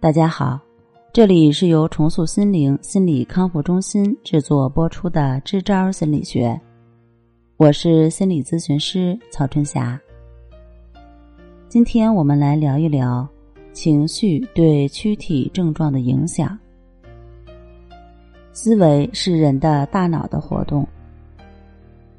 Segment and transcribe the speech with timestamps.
[0.00, 0.58] 大家好，
[1.12, 6.48] 这里是由重塑心灵心理康复中心制作播出的《支招心理学》，
[7.58, 10.00] 我是心理咨询师曹春霞。
[11.68, 13.28] 今天我们来聊一聊
[13.74, 16.58] 情绪对躯体症状的影响。
[18.54, 20.88] 思维是人的大脑的活动，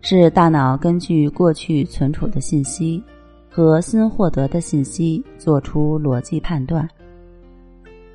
[0.00, 3.00] 是大脑根据过去存储的信息
[3.48, 6.88] 和新获得的信息做出逻辑判断。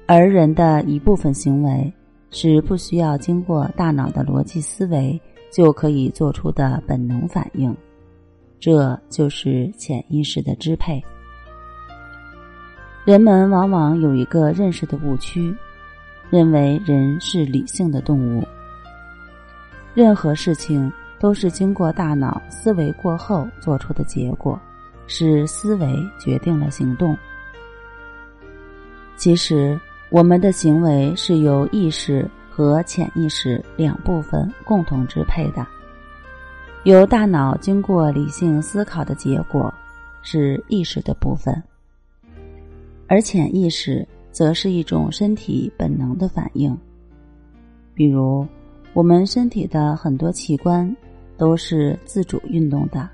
[0.05, 1.91] 而人的一部分行为
[2.29, 7.75] 是不需要经过大脑的逻辑思维就可以做出的本能反应，
[8.59, 11.01] 这就是潜意识的支配。
[13.05, 15.55] 人们往往有一个认识的误区，
[16.29, 18.43] 认为人是理性的动物，
[19.93, 24.59] 任何事情都是经过大脑思维过后做出的结果，
[25.07, 27.17] 是思维决定了行动。
[29.15, 29.79] 其实。
[30.13, 35.65] 我们的行为是由意识和潜意识两部分共同支配的，
[36.83, 39.73] 由大脑经过理性思考的结果
[40.21, 41.51] 是意识的部分，
[43.07, 46.77] 而潜意识则是一种身体本能的反应。
[47.95, 48.45] 比如，
[48.93, 50.95] 我们身体的很多器官
[51.37, 53.09] 都是自主运动的，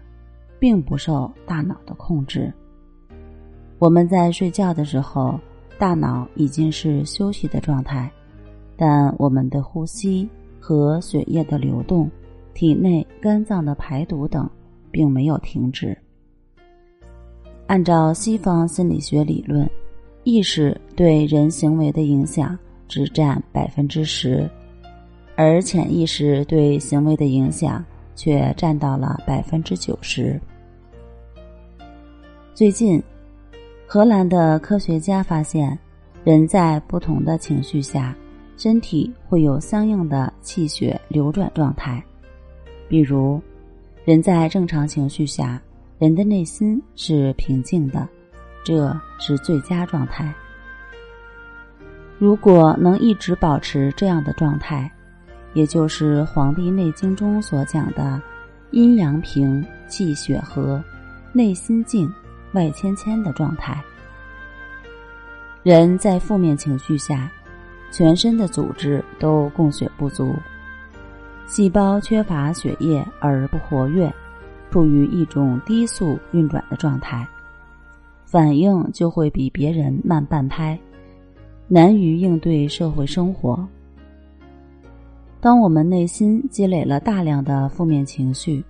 [0.59, 2.52] 并不受大脑的控制。
[3.77, 5.39] 我们在睡觉的时候。
[5.80, 8.11] 大脑已经是休息的状态，
[8.75, 12.11] 但我们的呼吸和血液的流动、
[12.53, 14.47] 体内肝脏的排毒等
[14.91, 15.97] 并没有停止。
[17.66, 19.67] 按照西方心理学理论，
[20.25, 24.49] 意识对人行为的影响只占百分之十，
[25.38, 27.81] 而潜意识对行为的影响
[28.16, 30.38] 却占到了百分之九十。
[32.53, 33.02] 最近。
[33.91, 35.75] 荷兰的科学家发现，
[36.23, 38.15] 人在不同的情绪下，
[38.55, 41.99] 身体会有相应的气血流转状态。
[42.87, 43.41] 比如，
[44.05, 45.59] 人在正常情绪下，
[45.97, 48.08] 人的内心是平静的，
[48.64, 50.31] 这是最佳状态。
[52.19, 54.87] 如果能一直保持这样的状态，
[55.55, 58.21] 也就是《黄帝内经》中所讲的
[58.69, 60.80] “阴阳平，气血和，
[61.33, 62.08] 内心静”。
[62.54, 63.82] 外谦谦的状态。
[65.61, 67.30] 人在负面情绪下，
[67.92, 70.33] 全身的组织都供血不足，
[71.45, 74.11] 细胞缺乏血液而不活跃，
[74.71, 77.27] 处于一种低速运转的状态，
[78.26, 80.80] 反应就会比别人慢半拍，
[81.67, 83.67] 难于应对社会生活。
[85.42, 88.64] 当我们内心积累了大量的负面情绪。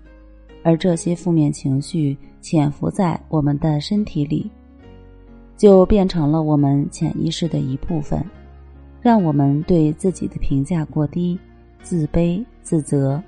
[0.63, 4.49] 而这些负面情绪潜伏在我们的身体里，
[5.57, 8.23] 就变成了我们潜意识的一部分，
[9.01, 11.39] 让我们对自己的评价过低、
[11.81, 13.21] 自卑、自责，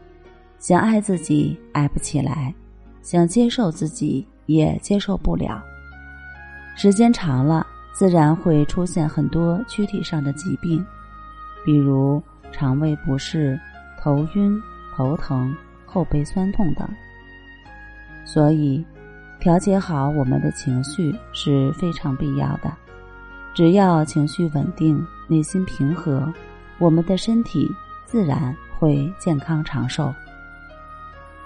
[0.59, 2.53] 想爱自己爱不起来，
[3.01, 5.63] 想接受自己也接受不了。
[6.75, 10.85] 时间长了，自然会出现很多躯体上的疾病，
[11.65, 12.21] 比如
[12.51, 13.59] 肠胃不适、
[13.99, 14.61] 头晕、
[14.95, 15.55] 头疼、
[15.85, 16.87] 后背酸痛等。
[18.23, 18.85] 所以，
[19.39, 22.71] 调节好我们的情绪是非常必要的。
[23.53, 26.31] 只要情绪稳定、内心平和，
[26.77, 27.69] 我们的身体
[28.05, 30.13] 自然会健康长寿。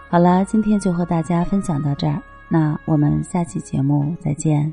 [0.07, 4.71] 好了，今天就和大家分享到这儿，那我们下期节目再见。